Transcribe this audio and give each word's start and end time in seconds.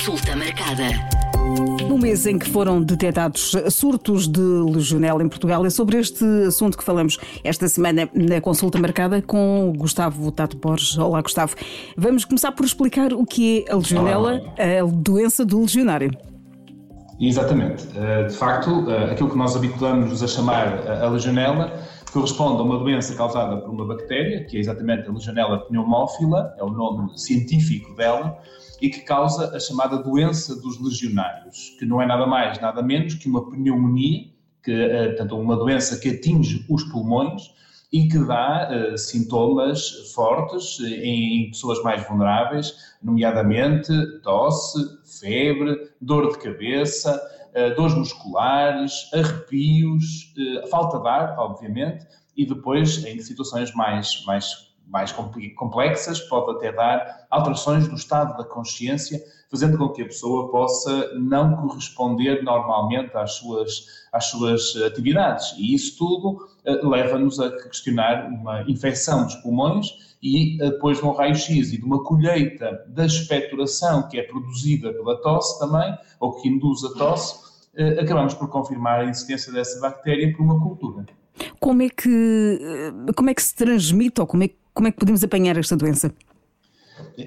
Consulta 0.00 0.34
marcada. 0.34 0.88
No 1.86 1.98
mês 1.98 2.24
em 2.24 2.38
que 2.38 2.48
foram 2.48 2.82
detectados 2.82 3.54
surtos 3.68 4.26
de 4.26 4.40
legionela 4.40 5.22
em 5.22 5.28
Portugal, 5.28 5.66
é 5.66 5.68
sobre 5.68 5.98
este 5.98 6.24
assunto 6.46 6.78
que 6.78 6.82
falamos 6.82 7.18
esta 7.44 7.68
semana 7.68 8.08
na 8.14 8.40
consulta 8.40 8.78
marcada 8.78 9.20
com 9.20 9.74
Gustavo 9.76 10.32
Tato 10.32 10.56
Borges. 10.56 10.96
Olá, 10.96 11.20
Gustavo. 11.20 11.54
Vamos 11.98 12.24
começar 12.24 12.50
por 12.52 12.64
explicar 12.64 13.12
o 13.12 13.26
que 13.26 13.66
é 13.68 13.72
a 13.72 13.76
legionela, 13.76 14.40
a 14.56 14.86
doença 14.90 15.44
do 15.44 15.60
legionário. 15.60 16.10
Exatamente. 17.20 17.86
Eh, 17.94 18.22
de 18.22 18.34
facto, 18.34 18.90
eh, 18.90 19.12
aquilo 19.12 19.28
que 19.28 19.36
nós 19.36 19.54
habituamos 19.54 20.22
a 20.22 20.26
chamar 20.26 20.88
a 20.88 21.10
legionela 21.10 21.78
corresponde 22.12 22.60
a 22.60 22.64
uma 22.64 22.78
doença 22.78 23.14
causada 23.14 23.56
por 23.58 23.70
uma 23.70 23.86
bactéria, 23.86 24.44
que 24.44 24.56
é 24.56 24.60
exatamente 24.60 25.08
a 25.08 25.12
Legionella 25.12 25.60
pneumófila, 25.66 26.54
é 26.58 26.64
o 26.64 26.70
nome 26.70 27.16
científico 27.18 27.94
dela, 27.94 28.38
e 28.80 28.88
que 28.88 29.00
causa 29.00 29.54
a 29.54 29.60
chamada 29.60 30.02
doença 30.02 30.60
dos 30.60 30.80
legionários, 30.82 31.76
que 31.78 31.84
não 31.84 32.00
é 32.00 32.06
nada 32.06 32.26
mais, 32.26 32.60
nada 32.60 32.82
menos 32.82 33.14
que 33.14 33.28
uma 33.28 33.48
pneumonia, 33.48 34.30
que, 34.62 34.72
eh, 34.72 35.08
portanto, 35.08 35.38
uma 35.38 35.56
doença 35.56 35.98
que 35.98 36.08
atinge 36.08 36.64
os 36.68 36.82
pulmões 36.84 37.42
e 37.92 38.06
que 38.08 38.18
dá 38.18 38.70
uh, 38.70 38.96
sintomas 38.96 40.12
fortes 40.14 40.78
em 40.80 41.48
pessoas 41.50 41.82
mais 41.82 42.06
vulneráveis, 42.06 42.72
nomeadamente 43.02 43.92
tosse, 44.22 44.78
febre, 45.20 45.90
dor 46.00 46.30
de 46.30 46.38
cabeça, 46.38 47.20
dores 47.76 47.94
musculares, 47.94 49.10
arrepios, 49.12 50.32
uh, 50.36 50.68
falta 50.68 50.98
de 50.98 51.08
ar, 51.08 51.38
obviamente, 51.38 52.06
e 52.36 52.46
depois, 52.46 53.04
em 53.04 53.20
situações 53.20 53.74
mais, 53.74 54.24
mais 54.26 54.70
mais 54.90 55.12
complexas, 55.56 56.20
pode 56.20 56.56
até 56.56 56.72
dar 56.72 57.26
alterações 57.30 57.86
do 57.86 57.94
estado 57.94 58.36
da 58.36 58.44
consciência, 58.44 59.22
fazendo 59.48 59.78
com 59.78 59.88
que 59.90 60.02
a 60.02 60.06
pessoa 60.06 60.50
possa 60.50 61.14
não 61.14 61.56
corresponder 61.56 62.42
normalmente 62.42 63.16
às 63.16 63.34
suas, 63.34 63.86
às 64.12 64.26
suas 64.26 64.74
atividades. 64.84 65.54
E 65.56 65.74
isso 65.74 65.96
tudo 65.96 66.48
uh, 66.66 66.88
leva-nos 66.88 67.38
a 67.38 67.50
questionar 67.62 68.28
uma 68.28 68.62
infecção 68.68 69.24
dos 69.24 69.36
pulmões 69.36 69.86
e 70.22 70.58
depois 70.58 70.98
de 70.98 71.04
um 71.04 71.12
raio-x 71.12 71.72
e 71.72 71.78
de 71.78 71.84
uma 71.84 72.02
colheita 72.02 72.84
da 72.88 73.06
expectoração 73.06 74.08
que 74.08 74.18
é 74.18 74.22
produzida 74.22 74.92
pela 74.92 75.20
tosse 75.22 75.58
também, 75.58 75.96
ou 76.18 76.32
que 76.40 76.48
induz 76.48 76.84
a 76.84 76.92
tosse, 76.94 77.49
acabamos 78.00 78.34
por 78.34 78.48
confirmar 78.48 79.00
a 79.00 79.04
existência 79.04 79.52
dessa 79.52 79.80
bactéria 79.80 80.32
por 80.36 80.42
uma 80.42 80.60
cultura. 80.60 81.06
Como 81.58 81.82
é 81.82 81.88
que, 81.88 82.92
como 83.16 83.30
é 83.30 83.34
que 83.34 83.42
se 83.42 83.54
transmite 83.54 84.20
ou 84.20 84.26
como 84.26 84.42
é 84.42 84.48
que 84.48 84.60
como 84.74 84.88
é 84.88 84.92
que 84.92 84.98
podemos 84.98 85.22
apanhar 85.22 85.56
esta 85.56 85.76
doença? 85.76 86.12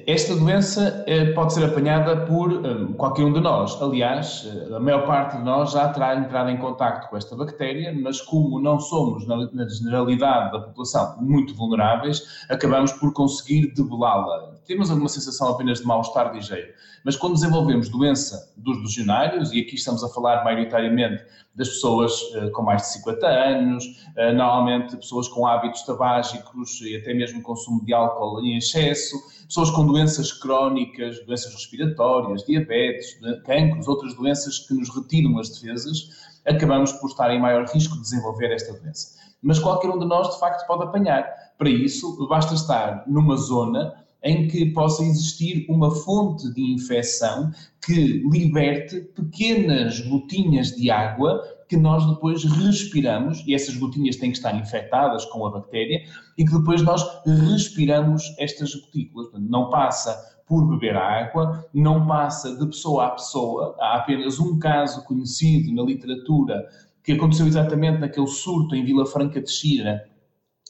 Esta 0.08 0.36
doença 0.36 1.04
eh, 1.08 1.34
pode 1.34 1.54
ser 1.54 1.66
apanhada 1.66 2.26
por 2.26 2.52
eh, 2.52 2.94
qualquer 2.96 3.24
um 3.24 3.34
de 3.34 3.40
nós. 3.40 3.80
Aliás, 3.82 4.48
eh, 4.48 4.76
a 4.76 4.80
maior 4.80 5.06
parte 5.06 5.38
de 5.38 5.44
nós 5.44 5.72
já 5.72 5.90
terá 5.90 6.16
entrado 6.16 6.50
em 6.50 6.58
contato 6.58 7.10
com 7.10 7.18
esta 7.18 7.36
bactéria, 7.36 7.94
mas 7.94 8.22
como 8.22 8.60
não 8.60 8.80
somos, 8.80 9.28
na 9.28 9.68
generalidade 9.68 10.52
da 10.52 10.60
população, 10.60 11.18
muito 11.22 11.56
vulneráveis, 11.56 12.46
acabamos 12.50 12.92
por 12.94 13.14
conseguir 13.14 13.74
debelá-la. 13.74 14.53
Temos 14.66 14.90
alguma 14.90 15.10
sensação 15.10 15.50
apenas 15.50 15.80
de 15.80 15.86
mal-estar 15.86 16.34
ligeiro. 16.34 16.74
Mas 17.04 17.16
quando 17.16 17.34
desenvolvemos 17.34 17.90
doença 17.90 18.52
dos 18.56 18.78
legionários, 18.82 19.52
e 19.52 19.60
aqui 19.60 19.76
estamos 19.76 20.04
a 20.04 20.10
falar 20.10 20.44
maioritariamente 20.44 21.24
das 21.54 21.70
pessoas 21.70 22.20
com 22.54 22.64
mais 22.64 22.82
de 22.82 22.88
50 22.94 23.28
anos, 23.28 23.86
normalmente 24.36 24.96
pessoas 24.98 25.28
com 25.28 25.46
hábitos 25.46 25.84
tabágicos 25.84 26.82
e 26.82 26.96
até 26.96 27.14
mesmo 27.14 27.42
consumo 27.42 27.84
de 27.86 27.94
álcool 27.94 28.42
em 28.42 28.58
excesso, 28.58 29.16
pessoas 29.46 29.70
com 29.70 29.86
doenças 29.86 30.32
crónicas, 30.32 31.24
doenças 31.26 31.54
respiratórias, 31.54 32.44
diabetes, 32.44 33.20
cancros, 33.46 33.88
outras 33.88 34.16
doenças 34.16 34.60
que 34.60 34.74
nos 34.74 34.90
retiram 34.96 35.38
as 35.38 35.50
defesas, 35.50 36.10
acabamos 36.46 36.92
por 36.94 37.08
estar 37.08 37.30
em 37.32 37.40
maior 37.40 37.66
risco 37.68 37.96
de 37.96 38.02
desenvolver 38.02 38.52
esta 38.52 38.74
doença. 38.74 39.22
Mas 39.42 39.60
qualquer 39.60 39.90
um 39.90 40.00
de 40.00 40.06
nós, 40.06 40.34
de 40.34 40.40
facto, 40.40 40.66
pode 40.66 40.84
apanhar. 40.84 41.28
Para 41.58 41.70
isso, 41.70 42.28
basta 42.28 42.56
estar 42.56 43.04
numa 43.06 43.36
zona 43.36 43.94
em 44.24 44.48
que 44.48 44.66
possa 44.68 45.04
existir 45.04 45.66
uma 45.70 45.92
fonte 45.92 46.52
de 46.54 46.62
infecção 46.74 47.52
que 47.86 48.24
liberte 48.32 49.02
pequenas 49.16 50.00
gotinhas 50.00 50.72
de 50.72 50.90
água 50.90 51.42
que 51.68 51.76
nós 51.76 52.06
depois 52.08 52.44
respiramos, 52.44 53.44
e 53.48 53.54
essas 53.56 53.76
gotinhas 53.76 54.16
têm 54.16 54.32
que 54.32 54.38
estar 54.38 54.56
infectadas 54.56 55.26
com 55.26 55.46
a 55.46 55.52
bactéria, 55.52 56.04
e 56.38 56.46
que 56.46 56.54
depois 56.56 56.82
nós 56.84 57.04
respiramos 57.26 58.34
estas 58.38 58.76
gotículas. 58.76 59.30
Não 59.34 59.70
passa 59.70 60.16
por 60.46 60.68
beber 60.68 60.96
água, 60.96 61.66
não 61.74 62.06
passa 62.06 62.56
de 62.56 62.66
pessoa 62.68 63.08
a 63.08 63.10
pessoa. 63.12 63.76
Há 63.80 63.96
apenas 63.96 64.40
um 64.40 64.60
caso 64.60 65.04
conhecido 65.04 65.74
na 65.74 65.84
literatura 65.84 66.64
que 67.04 67.14
aconteceu 67.14 67.48
exatamente 67.48 68.00
naquele 68.00 68.28
surto 68.28 68.76
em 68.76 68.86
Vila 68.86 69.06
Franca 69.06 69.42
de 69.42 69.52
Xira, 69.52 70.08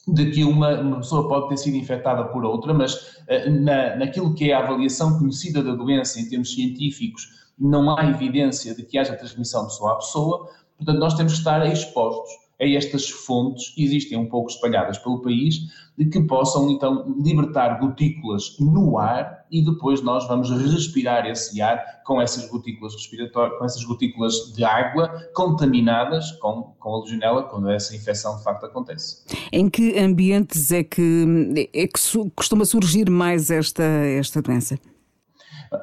de 0.08 0.30
que 0.30 0.44
uma, 0.44 0.80
uma, 0.80 0.96
pessoa 0.98 1.28
pode 1.28 1.48
ter 1.48 1.56
sido 1.56 1.76
infectada 1.76 2.24
por 2.24 2.44
outra, 2.44 2.74
mas 2.74 2.94
uh, 2.94 3.50
na, 3.50 3.96
naquilo 3.96 4.34
que 4.34 4.50
é 4.50 4.54
a 4.54 4.58
avaliação 4.58 5.18
conhecida 5.18 5.62
da 5.62 5.74
doença 5.74 6.20
em 6.20 6.28
termos 6.28 6.52
científicos, 6.52 7.28
não 7.58 7.96
há 7.96 8.04
evidência 8.06 8.74
de 8.74 8.82
que 8.82 8.98
haja 8.98 9.16
transmissão 9.16 9.64
pessoa 9.64 9.92
a 9.92 9.96
pessoa, 9.96 10.50
Portanto, 10.76 10.98
nós 10.98 11.14
temos 11.14 11.32
que 11.32 11.38
estar 11.38 11.64
expostos 11.66 12.32
a 12.60 12.64
estas 12.64 13.10
fontes, 13.10 13.74
existem 13.76 14.18
um 14.18 14.26
pouco 14.26 14.50
espalhadas 14.50 14.98
pelo 14.98 15.20
país, 15.20 15.56
de 15.96 16.06
que 16.06 16.20
possam 16.22 16.70
então 16.70 17.14
libertar 17.22 17.78
gotículas 17.78 18.56
no 18.58 18.98
ar 18.98 19.44
e 19.50 19.64
depois 19.64 20.02
nós 20.02 20.26
vamos 20.26 20.50
respirar 20.50 21.26
esse 21.26 21.60
ar 21.62 22.02
com 22.04 22.20
essas 22.20 22.48
gotículas 22.48 22.94
respiratórias, 22.94 23.58
com 23.58 23.64
essas 23.64 23.84
gotículas 23.84 24.52
de 24.54 24.64
água 24.64 25.08
contaminadas 25.34 26.32
com, 26.32 26.74
com 26.78 26.94
a 26.94 27.00
legionela, 27.00 27.44
quando 27.44 27.70
essa 27.70 27.94
infecção 27.94 28.36
de 28.36 28.42
facto 28.42 28.66
acontece. 28.66 29.24
Em 29.52 29.70
que 29.70 29.96
ambientes 29.98 30.72
é 30.72 30.82
que, 30.82 31.68
é 31.72 31.86
que 31.86 32.00
costuma 32.34 32.64
surgir 32.64 33.08
mais 33.08 33.50
esta, 33.50 33.84
esta 33.84 34.42
doença? 34.42 34.78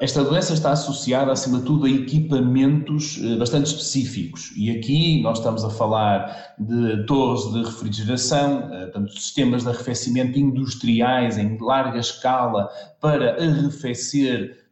Esta 0.00 0.22
doença 0.22 0.54
está 0.54 0.72
associada, 0.72 1.32
acima 1.32 1.58
de 1.58 1.64
tudo, 1.64 1.86
a 1.86 1.90
equipamentos 1.90 3.20
eh, 3.22 3.36
bastante 3.36 3.66
específicos. 3.66 4.52
E 4.56 4.70
aqui 4.70 5.22
nós 5.22 5.38
estamos 5.38 5.64
a 5.64 5.70
falar 5.70 6.54
de 6.58 7.04
torres 7.06 7.52
de 7.52 7.62
refrigeração, 7.62 8.72
eh, 8.72 8.82
portanto, 8.84 9.12
sistemas 9.12 9.62
de 9.62 9.68
arrefecimento 9.68 10.38
industriais 10.38 11.38
em 11.38 11.58
larga 11.60 11.98
escala 11.98 12.68
para 13.00 13.42
arrefecer 13.42 14.62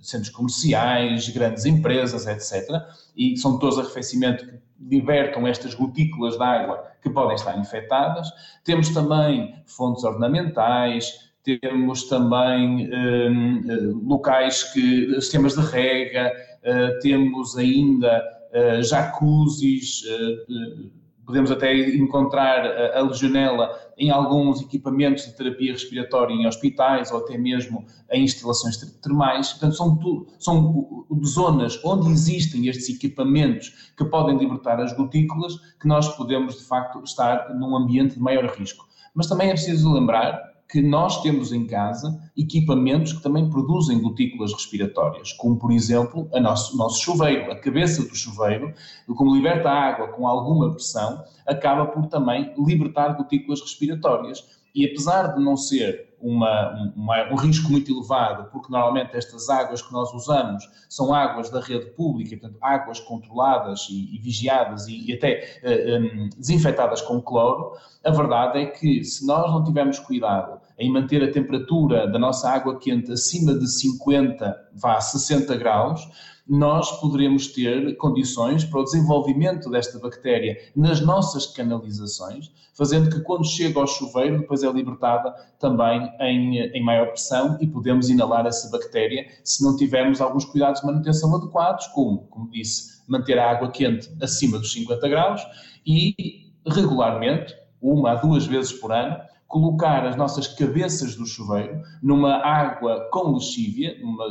centros 0.00 0.30
comerciais, 0.30 1.28
grandes 1.28 1.64
empresas, 1.64 2.26
etc. 2.26 2.68
E 3.16 3.36
são 3.36 3.58
torres 3.58 3.76
de 3.76 3.82
arrefecimento 3.82 4.44
que 4.44 4.60
libertam 4.80 5.46
estas 5.46 5.74
gotículas 5.74 6.36
de 6.36 6.42
água 6.42 6.82
que 7.00 7.08
podem 7.08 7.36
estar 7.36 7.56
infectadas. 7.58 8.28
Temos 8.64 8.90
também 8.90 9.54
fontes 9.66 10.04
ornamentais, 10.04 11.31
temos 11.42 12.04
também 12.04 12.88
um, 12.88 13.70
eh, 13.70 13.76
locais 14.04 14.62
que, 14.72 15.12
sistemas 15.14 15.54
de 15.54 15.60
rega, 15.60 16.32
uh, 16.62 17.00
temos 17.00 17.56
ainda 17.56 18.22
uh, 18.54 18.82
jacuzzis, 18.82 20.02
uh, 20.02 20.90
podemos 21.26 21.50
até 21.50 21.74
encontrar 21.94 22.66
a, 22.94 23.00
legionela 23.00 23.70
em 23.96 24.10
alguns 24.10 24.60
equipamentos 24.60 25.24
de 25.24 25.36
terapia 25.36 25.72
respiratória 25.72 26.34
em 26.34 26.46
hospitais 26.46 27.10
ou 27.10 27.18
até 27.18 27.38
mesmo 27.38 27.86
em 28.10 28.24
instalações 28.24 28.76
termais. 29.00 29.50
Portanto, 29.50 29.76
são, 29.76 29.96
tu, 29.96 30.26
são 30.38 31.06
zonas 31.24 31.80
onde 31.84 32.10
existem 32.10 32.66
estes 32.68 32.88
equipamentos 32.88 33.92
que 33.96 34.04
podem 34.04 34.36
libertar 34.36 34.80
as 34.80 34.92
gotículas 34.92 35.56
que 35.80 35.86
nós 35.86 36.08
podemos, 36.16 36.58
de 36.58 36.64
facto, 36.64 37.02
estar 37.04 37.54
num 37.54 37.76
ambiente 37.76 38.14
de 38.14 38.20
maior 38.20 38.44
risco. 38.46 38.86
Mas 39.14 39.28
também 39.28 39.48
é 39.48 39.52
preciso 39.52 39.92
lembrar 39.92 40.51
que 40.72 40.80
nós 40.80 41.20
temos 41.20 41.52
em 41.52 41.66
casa 41.66 42.18
equipamentos 42.34 43.12
que 43.12 43.22
também 43.22 43.50
produzem 43.50 44.00
gotículas 44.00 44.54
respiratórias, 44.54 45.30
como 45.34 45.58
por 45.58 45.70
exemplo 45.70 46.26
o 46.32 46.40
nosso, 46.40 46.78
nosso 46.78 47.02
chuveiro, 47.02 47.52
a 47.52 47.56
cabeça 47.56 48.02
do 48.02 48.16
chuveiro, 48.16 48.72
como 49.14 49.36
liberta 49.36 49.68
água 49.68 50.08
com 50.08 50.26
alguma 50.26 50.70
pressão, 50.70 51.22
acaba 51.46 51.84
por 51.84 52.06
também 52.06 52.54
libertar 52.56 53.10
gotículas 53.18 53.60
respiratórias. 53.60 54.62
E 54.74 54.86
apesar 54.86 55.34
de 55.34 55.44
não 55.44 55.54
ser 55.54 56.16
uma, 56.18 56.92
uma, 56.96 57.30
um 57.30 57.36
risco 57.36 57.70
muito 57.70 57.92
elevado, 57.92 58.48
porque 58.50 58.72
normalmente 58.72 59.14
estas 59.14 59.50
águas 59.50 59.82
que 59.82 59.92
nós 59.92 60.14
usamos 60.14 60.66
são 60.88 61.12
águas 61.12 61.50
da 61.50 61.60
rede 61.60 61.90
pública, 61.90 62.34
portanto, 62.38 62.58
águas 62.62 62.98
controladas 63.00 63.88
e, 63.90 64.16
e 64.16 64.18
vigiadas 64.18 64.86
e, 64.88 65.10
e 65.10 65.12
até 65.12 65.60
uh, 65.62 66.00
um, 66.00 66.30
desinfetadas 66.30 67.02
com 67.02 67.20
cloro, 67.20 67.76
a 68.02 68.10
verdade 68.10 68.60
é 68.60 68.66
que 68.66 69.04
se 69.04 69.26
nós 69.26 69.50
não 69.50 69.62
tivermos 69.62 69.98
cuidado 69.98 70.61
em 70.78 70.92
manter 70.92 71.22
a 71.22 71.30
temperatura 71.30 72.06
da 72.06 72.18
nossa 72.18 72.50
água 72.50 72.78
quente 72.78 73.12
acima 73.12 73.54
de 73.54 73.70
50, 73.70 74.70
vá 74.74 75.00
60 75.00 75.56
graus, 75.56 76.08
nós 76.48 77.00
poderemos 77.00 77.46
ter 77.48 77.96
condições 77.96 78.64
para 78.64 78.80
o 78.80 78.84
desenvolvimento 78.84 79.70
desta 79.70 79.98
bactéria 79.98 80.58
nas 80.74 81.00
nossas 81.00 81.46
canalizações, 81.46 82.50
fazendo 82.74 83.10
que 83.10 83.20
quando 83.22 83.46
chega 83.46 83.78
ao 83.78 83.86
chuveiro, 83.86 84.40
depois 84.40 84.62
é 84.62 84.70
libertada 84.70 85.32
também 85.58 86.10
em, 86.20 86.58
em 86.58 86.84
maior 86.84 87.08
pressão 87.08 87.56
e 87.60 87.66
podemos 87.66 88.10
inalar 88.10 88.46
essa 88.46 88.68
bactéria 88.70 89.26
se 89.44 89.62
não 89.62 89.76
tivermos 89.76 90.20
alguns 90.20 90.44
cuidados 90.44 90.80
de 90.80 90.86
manutenção 90.86 91.34
adequados, 91.34 91.86
como, 91.88 92.26
como 92.28 92.50
disse, 92.50 93.02
manter 93.06 93.38
a 93.38 93.50
água 93.50 93.70
quente 93.70 94.10
acima 94.20 94.58
dos 94.58 94.72
50 94.72 95.08
graus 95.08 95.42
e 95.86 96.50
regularmente, 96.66 97.54
uma 97.80 98.12
a 98.12 98.14
duas 98.16 98.46
vezes 98.46 98.72
por 98.72 98.92
ano, 98.92 99.16
colocar 99.52 100.06
as 100.06 100.16
nossas 100.16 100.48
cabeças 100.48 101.14
do 101.14 101.26
chuveiro 101.26 101.82
numa 102.02 102.36
água 102.36 103.06
com 103.12 103.34
lexívia, 103.34 103.94
uma, 104.02 104.24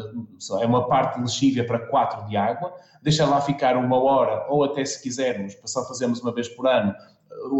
é 0.59 0.65
uma 0.65 0.88
parte 0.88 1.18
de 1.18 1.21
lexívia 1.21 1.63
para 1.63 1.77
quatro 1.77 2.27
de 2.27 2.35
água, 2.35 2.73
deixar 3.03 3.27
lá 3.27 3.39
ficar 3.39 3.77
uma 3.77 4.01
hora 4.01 4.47
ou 4.50 4.63
até 4.63 4.83
se 4.83 5.01
quisermos, 5.01 5.56
só 5.63 5.88
fazemos 5.88 6.21
uma 6.21 6.33
vez 6.33 6.50
por 6.50 6.65
ano, 6.68 6.91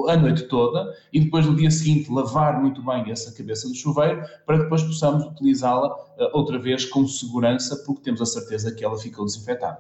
a 0.10 0.18
noite 0.18 0.48
toda 0.48 0.92
e 1.14 1.20
depois 1.20 1.46
no 1.46 1.56
dia 1.56 1.70
seguinte 1.70 2.12
lavar 2.12 2.60
muito 2.60 2.84
bem 2.84 3.12
essa 3.12 3.32
cabeça 3.32 3.68
do 3.68 3.76
chuveiro 3.76 4.24
para 4.46 4.58
que 4.58 4.64
depois 4.64 4.82
possamos 4.82 5.24
utilizá-la 5.26 5.96
eh, 6.18 6.32
outra 6.34 6.58
vez 6.58 6.86
com 6.86 7.08
segurança 7.08 7.76
porque 7.86 8.02
temos 8.02 8.22
a 8.22 8.26
certeza 8.26 8.74
que 8.74 8.84
ela 8.84 8.98
ficou 8.98 9.24
desinfetada. 9.24 9.80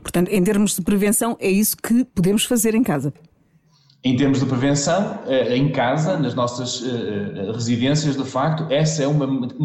Portanto, 0.00 0.28
em 0.28 0.42
termos 0.42 0.76
de 0.76 0.82
prevenção, 0.82 1.36
é 1.40 1.50
isso 1.50 1.76
que 1.76 2.04
podemos 2.04 2.44
fazer 2.44 2.74
em 2.74 2.82
casa. 2.82 3.12
Em 4.04 4.16
termos 4.16 4.40
de 4.40 4.46
prevenção, 4.46 5.20
eh, 5.28 5.56
em 5.56 5.70
casa, 5.70 6.18
nas 6.18 6.34
nossas 6.34 6.82
eh, 6.82 6.88
eh, 6.88 7.52
residências, 7.52 8.16
de 8.16 8.24
facto, 8.24 8.66
esse 8.68 9.00
é 9.00 9.06
um 9.06 9.14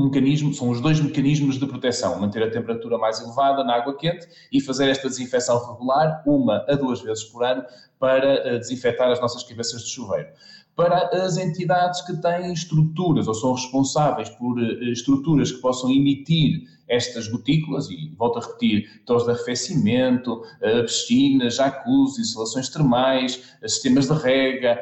mecanismo, 0.05 0.53
são 0.53 0.69
os 0.69 0.79
dois 0.79 0.99
mecanismos 0.99 1.57
de 1.57 1.65
proteção: 1.65 2.19
manter 2.19 2.43
a 2.43 2.51
temperatura 2.51 2.99
mais 2.99 3.19
elevada 3.19 3.63
na 3.63 3.73
água 3.73 3.97
quente 3.97 4.27
e 4.51 4.61
fazer 4.61 4.89
esta 4.89 5.09
desinfecção 5.09 5.71
regular, 5.71 6.21
uma 6.23 6.63
a 6.69 6.75
duas 6.75 7.01
vezes 7.01 7.23
por 7.23 7.43
ano, 7.43 7.63
para 7.97 8.59
desinfetar 8.59 9.09
as 9.09 9.19
nossas 9.19 9.41
cabeças 9.41 9.81
de 9.81 9.89
chuveiro. 9.89 10.27
Para 10.75 11.07
as 11.25 11.37
entidades 11.37 12.01
que 12.01 12.15
têm 12.21 12.53
estruturas 12.53 13.27
ou 13.27 13.33
são 13.33 13.53
responsáveis 13.53 14.29
por 14.29 14.61
estruturas 14.83 15.51
que 15.51 15.59
possam 15.59 15.89
emitir 15.89 16.76
estas 16.87 17.27
gotículas, 17.27 17.89
e 17.89 18.13
volto 18.17 18.39
a 18.39 18.41
repetir, 18.41 19.01
torres 19.05 19.25
de 19.25 19.31
arrefecimento, 19.31 20.41
eh, 20.61 20.83
piscinas, 20.83 21.55
jacuzzi, 21.55 22.21
instalações 22.21 22.69
termais, 22.69 23.55
eh, 23.61 23.67
sistemas 23.67 24.07
de 24.07 24.13
rega, 24.13 24.79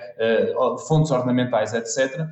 fontes 0.87 1.11
ornamentais, 1.11 1.73
etc. 1.73 2.27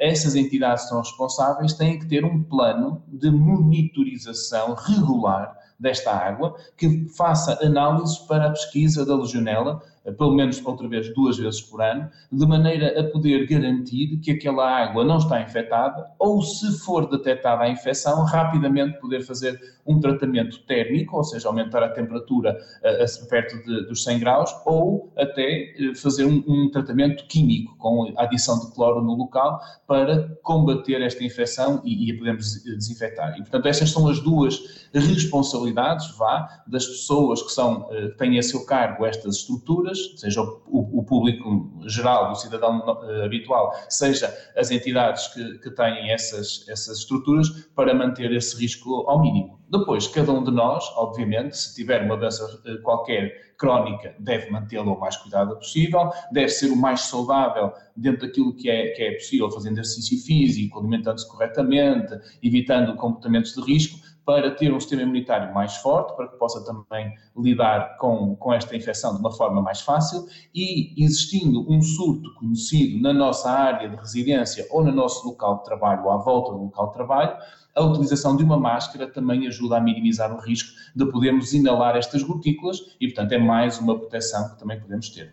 Essas 0.00 0.34
entidades 0.34 0.88
são 0.88 0.98
responsáveis, 0.98 1.72
têm 1.72 1.98
que 1.98 2.06
ter 2.06 2.24
um 2.24 2.42
plano 2.42 3.02
de 3.08 3.30
monitorização 3.30 4.74
regular 4.74 5.56
desta 5.78 6.10
água, 6.10 6.56
que 6.76 7.08
faça 7.16 7.58
análises 7.64 8.18
para 8.18 8.46
a 8.46 8.50
pesquisa 8.50 9.06
da 9.06 9.14
legionela, 9.14 9.80
pelo 10.16 10.34
menos 10.34 10.64
outra 10.64 10.88
vez 10.88 11.12
duas 11.14 11.36
vezes 11.36 11.60
por 11.60 11.80
ano, 11.82 12.10
de 12.32 12.46
maneira 12.46 12.98
a 12.98 13.04
poder 13.04 13.46
garantir 13.46 14.18
que 14.18 14.32
aquela 14.32 14.68
água 14.68 15.04
não 15.04 15.18
está 15.18 15.40
infectada 15.40 16.10
ou, 16.18 16.42
se 16.42 16.78
for 16.80 17.08
detectada 17.08 17.62
a 17.64 17.68
infecção, 17.68 18.24
rapidamente 18.24 18.98
poder 19.00 19.17
fazer 19.22 19.58
um 19.88 19.98
tratamento 20.00 20.62
térmico, 20.64 21.16
ou 21.16 21.24
seja, 21.24 21.48
aumentar 21.48 21.82
a 21.82 21.88
temperatura 21.88 22.58
a 22.84 23.26
perto 23.28 23.56
de, 23.64 23.86
dos 23.86 24.04
100 24.04 24.20
graus, 24.20 24.54
ou 24.66 25.12
até 25.16 25.74
eh, 25.78 25.94
fazer 25.94 26.24
um, 26.24 26.44
um, 26.46 26.70
tratamento 26.70 27.24
químico 27.26 27.76
com 27.78 28.12
a 28.16 28.24
adição 28.24 28.60
de 28.60 28.72
cloro 28.74 29.02
no 29.02 29.14
local 29.14 29.60
para 29.86 30.28
combater 30.42 31.00
esta 31.02 31.24
infecção 31.24 31.80
e, 31.84 32.08
e 32.08 32.12
a 32.12 32.18
podermos 32.18 32.62
desinfetar. 32.62 33.34
E, 33.36 33.38
portanto, 33.38 33.66
estas 33.66 33.90
são 33.90 34.08
as 34.08 34.20
duas 34.20 34.88
responsabilidades, 34.92 36.16
vá, 36.16 36.62
das 36.66 36.86
pessoas 36.86 37.42
que 37.42 37.50
são, 37.50 37.88
eh, 37.90 38.08
têm 38.18 38.38
a 38.38 38.42
seu 38.42 38.66
cargo 38.66 39.06
estas 39.06 39.36
estruturas, 39.36 39.98
seja 40.16 40.42
o, 40.42 40.98
o 40.98 41.02
público 41.04 41.72
geral, 41.86 42.32
o 42.32 42.34
cidadão 42.34 42.82
habitual, 43.24 43.74
seja 43.88 44.32
as 44.56 44.70
entidades 44.70 45.28
que, 45.28 45.58
que 45.58 45.70
têm 45.70 46.10
essas, 46.10 46.64
essas 46.68 46.98
estruturas, 46.98 47.48
para 47.74 47.94
manter 47.94 48.32
esse 48.32 48.56
risco 48.60 49.08
ao 49.08 49.20
mínimo. 49.20 49.57
Depois, 49.70 50.06
cada 50.06 50.32
um 50.32 50.42
de 50.42 50.50
nós, 50.50 50.84
obviamente, 50.96 51.56
se 51.56 51.74
tiver 51.74 52.02
uma 52.02 52.16
doença 52.16 52.44
uh, 52.44 52.82
qualquer 52.82 53.54
crónica, 53.58 54.14
deve 54.18 54.50
mantê-la 54.50 54.84
o 54.84 54.98
mais 54.98 55.16
cuidado 55.16 55.56
possível, 55.56 56.10
deve 56.32 56.48
ser 56.48 56.70
o 56.70 56.76
mais 56.76 57.02
saudável 57.02 57.72
dentro 57.94 58.26
daquilo 58.26 58.54
que 58.54 58.70
é, 58.70 58.88
que 58.92 59.02
é 59.02 59.12
possível, 59.12 59.50
fazendo 59.50 59.74
exercício 59.74 60.18
físico, 60.24 60.78
alimentando-se 60.78 61.28
corretamente, 61.28 62.14
evitando 62.42 62.96
comportamentos 62.96 63.52
de 63.52 63.60
risco, 63.60 63.98
para 64.28 64.50
ter 64.50 64.70
um 64.74 64.78
sistema 64.78 65.00
imunitário 65.00 65.54
mais 65.54 65.76
forte, 65.76 66.14
para 66.14 66.28
que 66.28 66.36
possa 66.36 66.62
também 66.62 67.14
lidar 67.34 67.96
com, 67.96 68.36
com 68.36 68.52
esta 68.52 68.76
infecção 68.76 69.14
de 69.14 69.20
uma 69.20 69.32
forma 69.32 69.62
mais 69.62 69.80
fácil 69.80 70.26
e 70.54 70.92
existindo 71.02 71.64
um 71.66 71.80
surto 71.80 72.34
conhecido 72.34 73.00
na 73.00 73.14
nossa 73.14 73.50
área 73.50 73.88
de 73.88 73.96
residência 73.96 74.66
ou 74.70 74.84
no 74.84 74.92
nosso 74.92 75.26
local 75.26 75.60
de 75.60 75.64
trabalho 75.64 76.04
ou 76.04 76.10
à 76.10 76.18
volta 76.18 76.52
do 76.52 76.64
local 76.64 76.88
de 76.88 76.92
trabalho, 76.92 77.38
a 77.74 77.82
utilização 77.82 78.36
de 78.36 78.44
uma 78.44 78.58
máscara 78.58 79.06
também 79.06 79.46
ajuda 79.46 79.78
a 79.78 79.80
minimizar 79.80 80.30
o 80.30 80.38
risco 80.38 80.76
de 80.94 81.06
podermos 81.06 81.54
inalar 81.54 81.96
estas 81.96 82.22
gotículas 82.22 82.82
e, 83.00 83.06
portanto, 83.06 83.32
é 83.32 83.38
mais 83.38 83.78
uma 83.78 83.98
proteção 83.98 84.50
que 84.50 84.58
também 84.58 84.78
podemos 84.78 85.08
ter. 85.08 85.32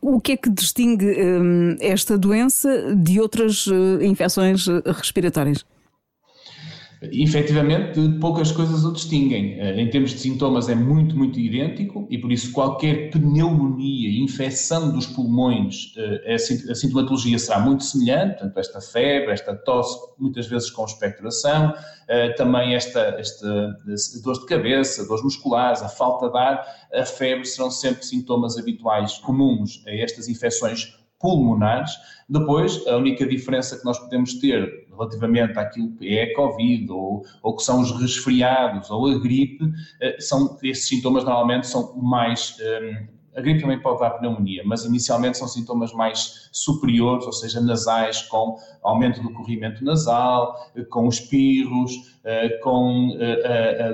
O 0.00 0.20
que 0.20 0.32
é 0.32 0.36
que 0.36 0.50
distingue 0.50 1.16
hum, 1.20 1.76
esta 1.80 2.16
doença 2.16 2.94
de 2.94 3.20
outras 3.20 3.66
uh, 3.66 4.00
infecções 4.00 4.68
eh, 4.68 4.82
respiratórias? 7.00 7.30
efetivamente 7.30 8.18
poucas 8.20 8.52
coisas 8.52 8.84
o 8.84 8.92
distinguem. 8.92 9.58
Eh, 9.58 9.80
em 9.80 9.88
termos 9.88 10.10
de 10.10 10.18
sintomas 10.18 10.68
é 10.68 10.74
muito, 10.74 11.16
muito 11.16 11.38
idêntico 11.38 12.06
e 12.10 12.18
por 12.18 12.30
isso 12.30 12.52
qualquer 12.52 13.10
pneumonia, 13.10 14.22
infecção 14.22 14.90
dos 14.92 15.06
pulmões, 15.06 15.94
eh, 15.96 16.34
a 16.34 16.74
sintomatologia 16.74 17.38
será 17.38 17.60
muito 17.60 17.84
semelhante, 17.84 18.38
portanto 18.38 18.58
esta 18.58 18.80
febre, 18.80 19.32
esta 19.32 19.54
tosse, 19.56 19.98
muitas 20.18 20.46
vezes 20.46 20.70
com 20.70 20.84
expectoração, 20.84 21.72
eh, 22.08 22.30
também 22.34 22.74
esta, 22.74 23.00
esta 23.18 23.76
dor 24.22 24.38
de 24.40 24.46
cabeça, 24.46 25.06
dores 25.06 25.24
musculares, 25.24 25.82
a 25.82 25.88
falta 25.88 26.28
de 26.28 26.36
ar, 26.36 26.66
a 26.92 27.04
febre 27.04 27.46
serão 27.46 27.70
sempre 27.70 28.04
sintomas 28.04 28.58
habituais 28.58 29.18
comuns 29.18 29.82
a 29.86 29.90
estas 29.90 30.28
infecções 30.28 31.00
pulmonares. 31.18 31.92
Depois, 32.28 32.86
a 32.86 32.96
única 32.96 33.26
diferença 33.26 33.78
que 33.78 33.84
nós 33.84 33.98
podemos 33.98 34.34
ter 34.34 34.88
relativamente 35.00 35.58
àquilo 35.58 35.92
que 35.96 36.16
é 36.16 36.24
a 36.24 36.34
Covid 36.34 36.92
ou, 36.92 37.24
ou 37.42 37.56
que 37.56 37.62
são 37.62 37.80
os 37.80 37.90
resfriados 38.00 38.90
ou 38.90 39.06
a 39.08 39.18
gripe, 39.18 39.64
eh, 40.00 40.20
são, 40.20 40.58
esses 40.62 40.86
sintomas 40.86 41.24
normalmente 41.24 41.66
são 41.66 41.96
mais. 41.96 42.56
A 43.36 43.40
gripe 43.40 43.60
também 43.60 43.80
pode 43.80 44.00
dar 44.00 44.10
pneumonia, 44.10 44.62
mas 44.64 44.84
inicialmente 44.84 45.38
são 45.38 45.46
sintomas 45.46 45.92
mais 45.92 46.48
superiores, 46.52 47.24
ou 47.26 47.32
seja, 47.32 47.60
nasais, 47.60 48.22
com 48.22 48.56
aumento 48.82 49.22
do 49.22 49.32
corrimento 49.32 49.84
nasal, 49.84 50.56
eh, 50.74 50.82
com 50.82 51.08
espirros, 51.08 51.92
eh, 52.24 52.58
com 52.62 53.16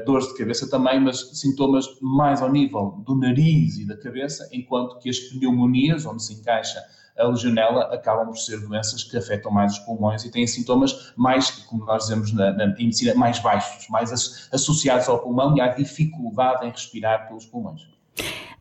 dores 0.06 0.28
de 0.28 0.38
cabeça 0.38 0.70
também, 0.70 0.98
mas 1.00 1.38
sintomas 1.38 1.86
mais 2.00 2.40
ao 2.40 2.50
nível 2.50 3.02
do 3.04 3.14
nariz 3.14 3.78
e 3.78 3.86
da 3.86 3.96
cabeça, 3.96 4.48
enquanto 4.52 4.98
que 4.98 5.10
as 5.10 5.18
pneumonias, 5.18 6.06
onde 6.06 6.22
se 6.22 6.34
encaixa 6.34 6.80
a 7.18 7.24
legionela 7.24 7.94
acabam 7.94 8.26
por 8.26 8.38
ser 8.38 8.60
doenças 8.60 9.02
que 9.02 9.16
afetam 9.16 9.50
mais 9.50 9.72
os 9.72 9.78
pulmões 9.80 10.24
e 10.24 10.30
têm 10.30 10.46
sintomas 10.46 11.12
mais, 11.16 11.50
como 11.50 11.84
nós 11.84 12.04
dizemos 12.04 12.32
na, 12.32 12.52
na 12.52 12.66
medicina, 12.66 13.14
mais 13.14 13.38
baixos, 13.38 13.88
mais 13.88 14.12
associados 14.52 15.08
ao 15.08 15.18
pulmão 15.18 15.56
e 15.56 15.60
à 15.60 15.68
dificuldade 15.68 16.66
em 16.66 16.70
respirar 16.70 17.26
pelos 17.26 17.46
pulmões. 17.46 17.95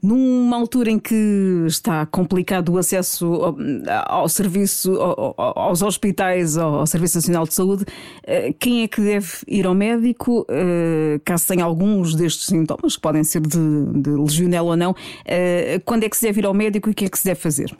Numa 0.05 0.55
altura 0.55 0.91
em 0.91 0.99
que 0.99 1.63
está 1.65 2.05
complicado 2.05 2.69
o 2.69 2.77
acesso 2.77 3.25
ao, 3.25 3.57
ao 4.05 4.29
serviço, 4.29 4.93
ao, 5.01 5.33
aos 5.35 5.81
hospitais, 5.81 6.57
ao, 6.57 6.85
Serviço 6.85 7.17
Nacional 7.17 7.47
de 7.47 7.55
Saúde, 7.55 7.85
eh, 8.23 8.53
quem 8.59 8.83
é 8.83 8.87
que 8.87 9.01
deve 9.01 9.29
ir 9.47 9.65
ao 9.65 9.73
médico, 9.73 10.45
eh, 10.47 11.19
caso 11.25 11.47
tenha 11.47 11.63
alguns 11.63 12.13
destes 12.13 12.45
sintomas, 12.45 12.95
que 12.95 13.01
podem 13.01 13.23
ser 13.23 13.41
de, 13.41 13.57
de 13.99 14.11
legionela 14.11 14.69
ou 14.69 14.77
não, 14.77 14.95
eh, 15.25 15.81
quando 15.83 16.03
é 16.03 16.09
que 16.09 16.15
se 16.15 16.27
deve 16.27 16.41
ir 16.41 16.45
ao 16.45 16.53
médico 16.53 16.87
e 16.87 16.91
o 16.91 16.93
que 16.93 17.05
é 17.05 17.09
que 17.09 17.17
se 17.17 17.25
deve 17.25 17.39
fazer? 17.39 17.75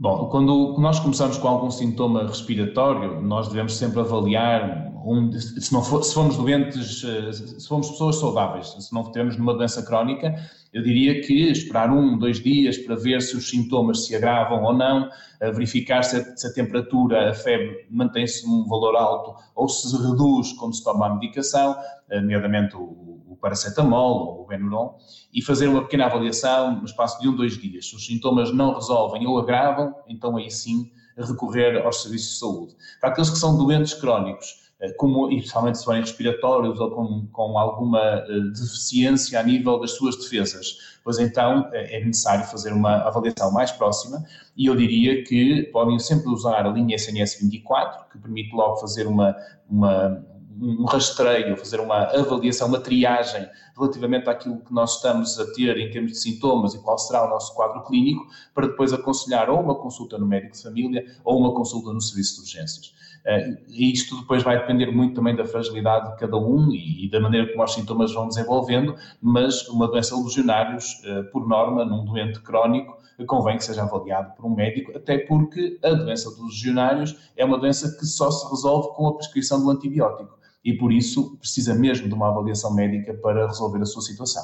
Bom, 0.00 0.28
quando 0.28 0.76
nós 0.78 1.00
começamos 1.00 1.38
com 1.38 1.48
algum 1.48 1.72
sintoma 1.72 2.24
respiratório, 2.24 3.20
nós 3.20 3.48
devemos 3.48 3.76
sempre 3.76 3.98
avaliar 3.98 4.92
um, 5.04 5.32
se, 5.32 5.72
não 5.72 5.82
for, 5.82 6.04
se 6.04 6.14
formos 6.14 6.36
doentes, 6.36 7.02
eh, 7.02 7.32
se 7.32 7.66
formos 7.66 7.90
pessoas 7.90 8.14
saudáveis, 8.14 8.76
se 8.78 8.94
não 8.94 9.02
tivermos 9.02 9.36
numa 9.36 9.54
doença 9.54 9.82
crónica, 9.82 10.36
eu 10.72 10.84
diria 10.84 11.20
que 11.20 11.50
esperar 11.50 11.90
um, 11.90 12.16
dois 12.16 12.40
dias 12.40 12.78
para 12.78 12.94
ver 12.94 13.20
se 13.20 13.36
os 13.36 13.50
sintomas 13.50 14.06
se 14.06 14.14
agravam 14.14 14.62
ou 14.62 14.72
não, 14.72 15.10
verificar 15.40 16.04
se 16.04 16.18
a, 16.18 16.36
se 16.36 16.46
a 16.46 16.52
temperatura, 16.52 17.30
a 17.30 17.34
febre 17.34 17.84
mantém-se 17.90 18.46
num 18.46 18.68
valor 18.68 18.94
alto 18.94 19.34
ou 19.56 19.68
se 19.68 19.96
reduz 19.96 20.52
quando 20.52 20.76
se 20.76 20.84
toma 20.84 21.06
a 21.06 21.14
medicação, 21.14 21.74
nomeadamente 22.08 22.76
o 22.76 23.17
paracetamol 23.40 24.26
ou 24.26 24.42
o 24.42 24.46
Benuron 24.46 24.96
e 25.32 25.42
fazer 25.42 25.68
uma 25.68 25.82
pequena 25.82 26.06
avaliação 26.06 26.76
no 26.76 26.84
espaço 26.84 27.20
de 27.20 27.28
um, 27.28 27.36
dois 27.36 27.56
dias. 27.56 27.88
Se 27.88 27.96
os 27.96 28.06
sintomas 28.06 28.52
não 28.52 28.74
resolvem 28.74 29.26
ou 29.26 29.38
agravam, 29.38 29.94
então 30.08 30.36
aí 30.36 30.50
sim 30.50 30.90
recorrer 31.16 31.84
aos 31.84 32.02
serviços 32.02 32.34
de 32.34 32.38
saúde. 32.38 32.76
Para 33.00 33.10
aqueles 33.10 33.30
que 33.30 33.38
são 33.38 33.56
doentes 33.56 33.94
crónicos, 33.94 34.68
eh, 34.80 34.92
como, 34.92 35.30
e 35.30 35.38
principalmente 35.38 35.78
se 35.78 35.84
forem 35.84 36.00
respiratórios 36.00 36.78
ou 36.78 36.90
com, 36.92 37.26
com 37.32 37.58
alguma 37.58 38.00
eh, 38.00 38.40
deficiência 38.54 39.40
a 39.40 39.42
nível 39.42 39.80
das 39.80 39.92
suas 39.92 40.16
defesas, 40.16 40.98
pois 41.02 41.18
então 41.18 41.68
eh, 41.72 41.98
é 41.98 42.04
necessário 42.04 42.44
fazer 42.44 42.72
uma 42.72 42.98
avaliação 42.98 43.50
mais 43.50 43.72
próxima 43.72 44.22
e 44.56 44.66
eu 44.66 44.76
diria 44.76 45.24
que 45.24 45.64
podem 45.72 45.98
sempre 45.98 46.28
usar 46.28 46.64
a 46.64 46.70
linha 46.70 46.94
SNS 46.94 47.40
24, 47.40 48.08
que 48.10 48.18
permite 48.18 48.54
logo 48.54 48.76
fazer 48.76 49.08
uma, 49.08 49.34
uma 49.68 50.24
um 50.60 50.84
rastreio, 50.84 51.56
fazer 51.56 51.80
uma 51.80 52.04
avaliação, 52.04 52.68
uma 52.68 52.80
triagem 52.80 53.48
relativamente 53.76 54.28
àquilo 54.28 54.58
que 54.58 54.72
nós 54.72 54.96
estamos 54.96 55.38
a 55.38 55.52
ter 55.52 55.76
em 55.78 55.90
termos 55.90 56.12
de 56.12 56.18
sintomas 56.18 56.74
e 56.74 56.82
qual 56.82 56.98
será 56.98 57.24
o 57.24 57.28
nosso 57.28 57.54
quadro 57.54 57.82
clínico, 57.84 58.26
para 58.54 58.66
depois 58.66 58.92
aconselhar 58.92 59.48
ou 59.48 59.60
uma 59.60 59.74
consulta 59.74 60.18
no 60.18 60.26
médico 60.26 60.54
de 60.54 60.62
família 60.62 61.04
ou 61.24 61.38
uma 61.38 61.54
consulta 61.54 61.92
no 61.92 62.00
serviço 62.00 62.36
de 62.36 62.40
urgências. 62.42 62.94
Eh, 63.24 63.58
e 63.68 63.92
isto 63.92 64.20
depois 64.20 64.42
vai 64.42 64.58
depender 64.58 64.90
muito 64.90 65.14
também 65.14 65.36
da 65.36 65.44
fragilidade 65.44 66.12
de 66.12 66.16
cada 66.18 66.36
um 66.36 66.72
e 66.72 67.08
da 67.10 67.20
maneira 67.20 67.50
como 67.50 67.62
os 67.62 67.74
sintomas 67.74 68.12
vão 68.12 68.28
desenvolvendo, 68.28 68.94
mas 69.20 69.68
uma 69.68 69.86
doença 69.86 70.16
legionários, 70.16 71.00
eh, 71.04 71.22
por 71.24 71.46
norma, 71.46 71.84
num 71.84 72.04
doente 72.04 72.40
crónico, 72.40 72.96
convém 73.26 73.56
que 73.56 73.64
seja 73.64 73.82
avaliado 73.82 74.34
por 74.34 74.46
um 74.46 74.54
médico, 74.54 74.96
até 74.96 75.18
porque 75.18 75.78
a 75.82 75.90
doença 75.90 76.30
dos 76.30 76.62
legionários 76.62 77.16
é 77.36 77.44
uma 77.44 77.58
doença 77.58 77.96
que 77.98 78.06
só 78.06 78.30
se 78.30 78.48
resolve 78.48 78.94
com 78.94 79.08
a 79.08 79.14
prescrição 79.16 79.60
do 79.60 79.70
antibiótico 79.70 80.38
e 80.64 80.74
por 80.74 80.92
isso 80.92 81.36
precisa 81.38 81.74
mesmo 81.74 82.08
de 82.08 82.14
uma 82.14 82.28
avaliação 82.28 82.74
médica 82.74 83.14
para 83.14 83.46
resolver 83.46 83.80
a 83.80 83.86
sua 83.86 84.02
situação. 84.02 84.42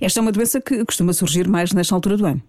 Esta 0.00 0.20
é 0.20 0.22
uma 0.22 0.32
doença 0.32 0.60
que 0.60 0.84
costuma 0.84 1.12
surgir 1.12 1.48
mais 1.48 1.72
nesta 1.72 1.94
altura 1.94 2.16
do 2.16 2.26
ano. 2.26 2.42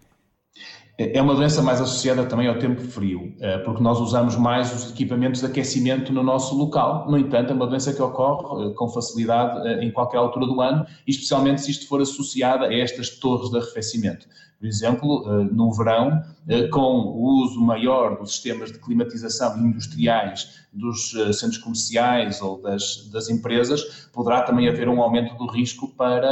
É 0.95 1.19
uma 1.19 1.33
doença 1.33 1.59
mais 1.59 1.81
associada 1.81 2.23
também 2.25 2.47
ao 2.47 2.59
tempo 2.59 2.79
frio, 2.79 3.33
eh, 3.39 3.57
porque 3.59 3.81
nós 3.81 3.99
usamos 3.99 4.35
mais 4.35 4.71
os 4.71 4.91
equipamentos 4.91 5.41
de 5.41 5.47
aquecimento 5.47 6.13
no 6.13 6.21
nosso 6.21 6.55
local. 6.55 7.09
No 7.09 7.17
entanto, 7.17 7.49
é 7.49 7.53
uma 7.55 7.65
doença 7.65 7.91
que 7.91 8.01
ocorre 8.01 8.67
eh, 8.67 8.73
com 8.75 8.87
facilidade 8.87 9.67
eh, 9.67 9.83
em 9.83 9.91
qualquer 9.91 10.17
altura 10.17 10.45
do 10.45 10.61
ano, 10.61 10.85
especialmente 11.07 11.61
se 11.61 11.71
isto 11.71 11.87
for 11.87 11.99
associado 11.99 12.65
a 12.65 12.71
estas 12.71 13.09
torres 13.09 13.49
de 13.49 13.57
arrefecimento 13.57 14.27
por 14.63 14.67
exemplo, 14.67 15.25
eh, 15.27 15.49
no 15.51 15.73
verão, 15.73 16.23
eh, 16.47 16.67
com 16.69 16.79
o 16.79 17.43
uso 17.43 17.59
maior 17.59 18.17
dos 18.17 18.31
sistemas 18.31 18.71
de 18.71 18.79
climatização 18.79 19.57
industriais 19.57 20.65
dos 20.71 21.13
eh, 21.15 21.33
centros 21.33 21.57
comerciais 21.57 22.41
ou 22.41 22.61
das, 22.61 23.09
das 23.11 23.29
empresas, 23.29 24.07
poderá 24.13 24.41
também 24.43 24.69
haver 24.69 24.87
um 24.87 25.01
aumento 25.01 25.35
do 25.35 25.47
risco 25.47 25.89
para 25.89 26.29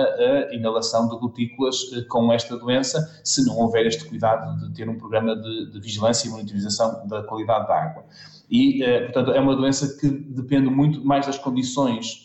a 0.50 0.56
inalação 0.56 1.10
de 1.10 1.18
gotículas 1.20 1.78
com 2.08 2.32
esta 2.32 2.58
doença, 2.58 3.22
se 3.24 3.46
não 3.46 3.58
houver 3.58 3.86
este 3.86 4.06
cuidado 4.06 4.66
de 4.66 4.74
ter 4.74 4.88
um 4.88 4.98
programa 4.98 5.36
de, 5.36 5.70
de 5.70 5.80
vigilância 5.82 6.30
e 6.30 6.32
monitorização 6.32 7.06
da 7.08 7.24
qualidade 7.24 7.68
da 7.68 7.84
água. 7.84 8.06
E, 8.50 8.82
portanto, 9.04 9.32
é 9.32 9.40
uma 9.42 9.56
doença 9.56 9.98
que 9.98 10.10
depende 10.10 10.70
muito 10.70 11.04
mais 11.06 11.26
das 11.26 11.38
condições 11.38 12.24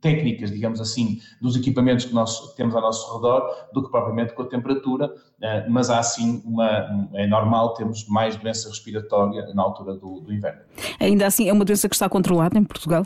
técnicas, 0.00 0.50
digamos 0.50 0.80
assim, 0.80 1.20
dos 1.40 1.56
equipamentos 1.56 2.04
que 2.04 2.14
nós 2.14 2.54
temos 2.54 2.74
ao 2.74 2.80
nosso 2.80 3.14
redor 3.16 3.42
do 3.72 3.82
que 3.82 3.90
propriamente 3.90 4.34
com 4.34 4.42
a 4.42 4.46
temperatura, 4.46 5.12
eh, 5.42 5.66
mas 5.68 5.90
há 5.90 6.02
sim 6.02 6.42
uma, 6.44 7.08
é 7.14 7.26
normal 7.26 7.74
termos 7.74 8.06
mais 8.08 8.36
doença 8.36 8.68
respiratória 8.68 9.52
na 9.54 9.62
altura 9.62 9.94
do, 9.94 10.20
do 10.20 10.32
inverno. 10.32 10.60
Ainda 11.00 11.26
assim, 11.26 11.48
é 11.48 11.52
uma 11.52 11.64
doença 11.64 11.88
que 11.88 11.94
está 11.94 12.08
controlada 12.08 12.58
em 12.58 12.64
Portugal? 12.64 13.04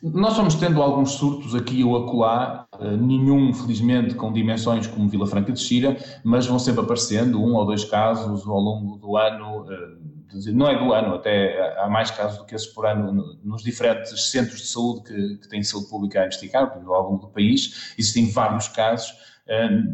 Nós 0.00 0.36
vamos 0.36 0.54
tendo 0.54 0.80
alguns 0.80 1.10
surtos 1.12 1.56
aqui 1.56 1.82
ou 1.82 1.96
acolá, 1.96 2.68
eh, 2.78 2.96
nenhum, 2.96 3.52
felizmente, 3.52 4.14
com 4.14 4.32
dimensões 4.32 4.86
como 4.86 5.08
Vila 5.08 5.26
Franca 5.26 5.52
de 5.52 5.58
Xira, 5.58 5.96
mas 6.22 6.46
vão 6.46 6.56
sempre 6.56 6.82
aparecendo 6.82 7.42
um 7.42 7.54
ou 7.56 7.66
dois 7.66 7.84
casos 7.84 8.46
ao 8.46 8.60
longo 8.60 8.96
do 8.96 9.16
ano 9.16 9.66
eh, 9.68 10.17
não 10.52 10.68
é 10.68 10.78
do 10.78 10.92
ano, 10.92 11.14
até 11.14 11.78
há 11.80 11.88
mais 11.88 12.10
casos 12.10 12.38
do 12.38 12.44
que 12.44 12.54
esses 12.54 12.68
por 12.68 12.86
ano 12.86 13.38
nos 13.42 13.62
diferentes 13.62 14.30
centros 14.30 14.60
de 14.60 14.66
saúde 14.66 15.02
que, 15.04 15.36
que 15.38 15.48
têm 15.48 15.62
saúde 15.62 15.88
pública 15.88 16.22
a 16.22 16.26
investigar, 16.26 16.72
ao 16.86 17.02
longo 17.10 17.26
do 17.26 17.28
país, 17.28 17.94
existem 17.98 18.30
vários 18.30 18.68
casos. 18.68 19.12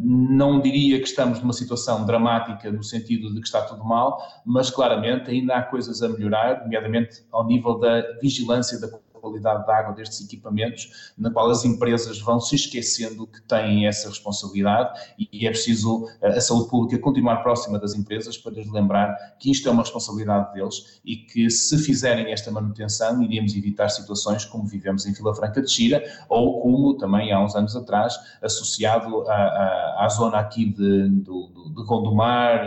Não 0.03 0.61
diria 0.61 0.99
que 0.99 1.07
estamos 1.07 1.41
numa 1.41 1.53
situação 1.53 2.05
dramática 2.05 2.73
no 2.73 2.83
sentido 2.83 3.33
de 3.33 3.41
que 3.41 3.47
está 3.47 3.63
tudo 3.63 3.85
mal, 3.85 4.21
mas 4.45 4.71
claramente 4.71 5.31
ainda 5.31 5.57
há 5.57 5.63
coisas 5.63 6.03
a 6.03 6.09
melhorar, 6.09 6.63
nomeadamente 6.63 7.25
ao 7.31 7.47
nível 7.47 7.79
da 7.79 8.03
vigilância 8.21 8.81
da 8.81 8.89
qualidade 9.35 9.67
da 9.67 9.77
água 9.77 9.95
destes 9.95 10.21
equipamentos, 10.25 11.13
na 11.19 11.31
qual 11.31 11.51
as 11.51 11.65
empresas 11.65 12.21
vão 12.21 12.39
se 12.39 12.55
esquecendo 12.55 13.27
que 13.27 13.43
têm 13.43 13.87
essa 13.87 14.09
responsabilidade 14.09 14.99
e 15.19 15.47
é 15.47 15.51
preciso 15.51 16.09
eh, 16.23 16.29
a 16.29 16.41
saúde 16.41 16.71
pública 16.71 16.99
continuar 16.99 17.37
próxima 17.43 17.79
das 17.79 17.95
empresas 17.95 18.39
para 18.39 18.53
lhes 18.53 18.71
lembrar 18.71 19.15
que 19.39 19.51
isto 19.51 19.69
é 19.69 19.73
uma 19.73 19.83
responsabilidade 19.83 20.55
deles 20.55 21.01
e 21.05 21.17
que 21.17 21.51
se 21.51 21.77
fizerem 21.79 22.33
esta 22.33 22.51
manutenção 22.51 23.23
iríamos 23.23 23.55
evitar 23.57 23.89
situações 23.89 24.45
como 24.45 24.67
vivemos 24.67 25.07
em 25.07 25.13
Vila 25.13 25.35
Franca 25.35 25.61
de 25.61 25.71
Xira 25.71 26.03
ou 26.29 26.61
como 26.61 26.95
também 26.97 27.33
há 27.33 27.43
uns 27.43 27.55
anos 27.57 27.75
atrás 27.75 28.15
associado 28.43 29.29
à, 29.29 29.35
à, 29.35 30.05
à 30.05 30.09
zona 30.09 30.39
aqui 30.39 30.67
de, 30.67 31.09
do, 31.09 31.51
de 31.75 31.85
Gondomar, 31.85 32.67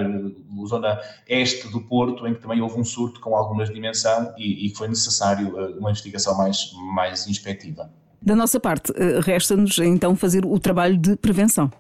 zona 0.65 0.99
este 1.27 1.67
do 1.69 1.81
Porto, 1.81 2.27
em 2.27 2.33
que 2.33 2.41
também 2.41 2.61
houve 2.61 2.79
um 2.79 2.83
surto 2.83 3.19
com 3.19 3.35
alguma 3.35 3.65
dimensão 3.65 4.33
e, 4.37 4.65
e 4.65 4.75
foi 4.75 4.87
necessário 4.87 5.59
eh, 5.59 5.77
uma 5.77 5.89
investigação 5.91 6.37
mais, 6.37 6.56
mais 6.93 7.27
inspectiva. 7.27 7.89
Da 8.21 8.35
nossa 8.35 8.59
parte, 8.59 8.91
eh, 8.95 9.19
resta-nos 9.21 9.77
então 9.77 10.15
fazer 10.15 10.43
o 10.45 10.59
trabalho 10.59 10.97
de 10.97 11.15
prevenção. 11.15 11.71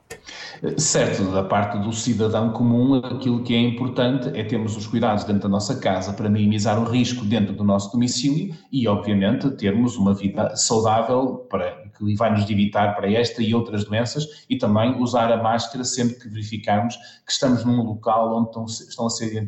Certo, 0.77 1.23
da 1.31 1.43
parte 1.43 1.79
do 1.79 1.91
cidadão 1.91 2.51
comum, 2.51 2.95
aquilo 2.95 3.43
que 3.43 3.55
é 3.55 3.59
importante 3.59 4.29
é 4.37 4.43
termos 4.43 4.77
os 4.77 4.85
cuidados 4.85 5.23
dentro 5.23 5.43
da 5.43 5.49
nossa 5.49 5.79
casa 5.79 6.13
para 6.13 6.29
minimizar 6.29 6.79
o 6.79 6.83
risco 6.85 7.25
dentro 7.25 7.53
do 7.53 7.63
nosso 7.63 7.91
domicílio 7.91 8.55
e, 8.71 8.87
obviamente, 8.87 9.49
termos 9.51 9.97
uma 9.97 10.13
vida 10.13 10.55
saudável 10.55 11.47
para 11.49 11.87
que 11.97 12.15
vai 12.15 12.31
nos 12.31 12.47
evitar 12.49 12.95
para 12.95 13.11
esta 13.11 13.41
e 13.41 13.55
outras 13.55 13.83
doenças 13.83 14.45
e 14.47 14.57
também 14.57 15.01
usar 15.01 15.31
a 15.31 15.41
máscara 15.41 15.83
sempre 15.83 16.15
que 16.15 16.29
verificarmos 16.29 16.95
que 17.25 17.31
estamos 17.31 17.65
num 17.65 17.81
local 17.81 18.37
onde 18.37 18.71
estão, 18.71 19.07
a 19.07 19.09
ser 19.09 19.35
eh, 19.35 19.41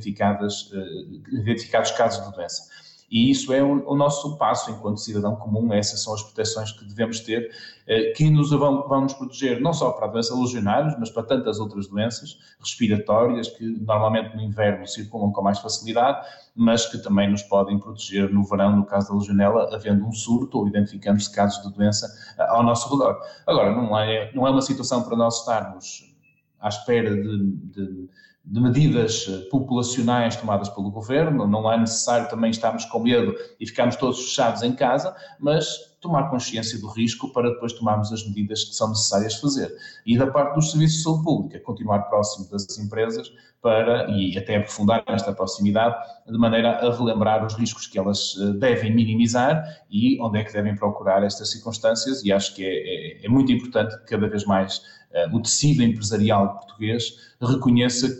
identificados 1.31 1.91
casos 1.91 2.25
de 2.25 2.36
doença. 2.36 2.63
E 3.11 3.31
isso 3.31 3.51
é 3.51 3.63
o, 3.63 3.95
nosso 3.95 4.37
passo 4.37 4.69
enquanto 4.69 4.99
cidadão 4.99 5.35
comum, 5.35 5.73
essas 5.73 6.03
são 6.03 6.13
as 6.13 6.21
proteções 6.21 6.71
que 6.71 6.85
devemos 6.85 7.19
ter, 7.21 7.49
eh, 7.87 8.11
que 8.11 8.29
nos 8.29 8.51
vão, 8.51 8.87
vão 8.87 9.01
nos 9.01 9.13
proteger 9.13 9.59
não 9.59 9.73
só 9.73 9.91
para 9.91 10.05
a 10.05 10.09
doença 10.09 10.35
legionários, 10.35 10.95
mas 10.99 11.09
para 11.09 11.23
tantas 11.23 11.59
outras 11.59 11.87
doenças 11.87 12.37
respiratórias 12.59 13.49
que 13.49 13.65
normalmente 13.65 14.35
no 14.35 14.43
inverno 14.43 14.87
circulam 14.87 15.31
com 15.31 15.41
mais 15.41 15.59
facilidade, 15.59 16.23
mas 16.55 16.85
que 16.85 16.99
também 16.99 17.29
nos 17.31 17.41
podem 17.43 17.79
proteger 17.79 18.31
no 18.31 18.43
verão, 18.43 18.75
no 18.75 18.85
caso 18.85 19.09
da 19.09 19.15
legionela, 19.15 19.73
havendo 19.73 20.05
um 20.05 20.11
surto 20.11 20.59
ou 20.59 20.67
identificando-se 20.67 21.31
casos 21.31 21.63
de 21.63 21.73
doença 21.73 22.07
eh, 22.37 22.47
ao 22.49 22.61
nosso 22.61 22.95
redor. 22.95 23.19
Agora, 23.47 23.75
não 23.75 23.97
é, 23.97 24.31
não 24.35 24.45
é 24.45 24.51
uma 24.51 24.61
situação 24.61 25.01
para 25.01 25.17
nós 25.17 25.39
estarmos 25.39 26.13
à 26.59 26.67
espera 26.67 27.15
de, 27.15 27.51
de 27.55 28.09
de 28.50 28.60
medidas 28.60 29.27
eh, 29.29 29.48
populacionais 29.51 30.36
tomadas 30.36 30.70
pelo 30.70 30.89
governo, 30.89 31.46
não 31.46 31.72
é 31.72 31.77
necessário 31.77 32.27
também 32.29 32.50
estarmos 32.50 32.84
com 32.86 33.00
medo 33.00 33.36
e 33.60 33.68
ficarmos 33.68 33.96
todos 33.96 34.20
fechados 34.20 34.63
em 34.63 34.74
casa, 34.74 35.15
mas 35.39 35.89
tomar 36.01 36.29
consciência 36.29 36.79
do 36.79 36.88
risco 36.88 37.32
para 37.32 37.51
depois 37.51 37.74
tomarmos 37.74 38.12
as 38.12 38.25
medidas 38.25 38.63
que 38.63 38.74
são 38.74 38.89
necessárias 38.89 39.36
fazer. 39.36 39.72
E 40.03 40.18
da 40.18 40.25
parte 40.25 40.56
dos 40.56 40.72
serviços 40.72 40.98
de 40.98 41.03
saúde 41.03 41.24
pública, 41.24 41.60
continuar 41.60 42.00
próximo 42.03 42.50
das 42.50 42.79
empresas 42.79 43.32
para, 43.62 44.10
e 44.10 44.36
até 44.38 44.56
aprofundar 44.56 45.03
esta 45.08 45.32
proximidade, 45.34 45.96
de 46.25 46.38
maneira 46.38 46.77
a 46.77 46.96
relembrar 46.96 47.46
os 47.46 47.53
riscos 47.53 47.86
que 47.86 48.00
elas 48.00 48.36
eh, 48.39 48.53
devem 48.53 48.96
minimizar 48.96 49.63
e 49.91 50.20
onde 50.22 50.39
é 50.39 50.44
que 50.44 50.53
devem 50.53 50.75
procurar 50.75 51.24
estas 51.24 51.51
circunstâncias, 51.51 52.24
e 52.24 52.32
acho 52.32 52.56
que 52.56 52.63
é, 52.63 53.20
é, 53.22 53.25
é 53.25 53.29
muito 53.29 53.51
importante 53.51 53.96
que 54.00 54.06
cada 54.06 54.27
vez 54.27 54.46
mais 54.46 54.82
uh, 55.12 55.36
o 55.36 55.41
tecido 55.41 55.84
empresarial 55.84 56.56
português 56.56 57.29
reconheça 57.41 58.18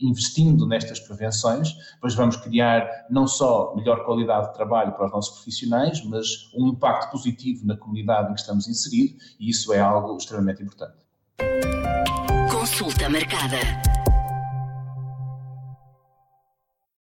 investindo 0.00 0.66
nestas 0.66 1.00
prevenções, 1.00 1.74
pois 2.00 2.14
vamos 2.14 2.36
criar 2.36 2.88
não 3.10 3.26
só 3.26 3.74
melhor 3.76 4.04
qualidade 4.04 4.48
de 4.48 4.54
trabalho 4.54 4.92
para 4.92 5.06
os 5.06 5.12
nossos 5.12 5.34
profissionais, 5.36 6.04
mas 6.04 6.50
um 6.54 6.68
impacto 6.68 7.10
positivo 7.10 7.66
na 7.66 7.76
comunidade 7.76 8.30
em 8.30 8.34
que 8.34 8.40
estamos 8.40 8.68
inseridos, 8.68 9.36
e 9.38 9.50
isso 9.50 9.72
é 9.72 9.80
algo 9.80 10.16
extremamente 10.16 10.62
importante. 10.62 10.94
Consulta 12.50 13.08
marcada. 13.08 13.58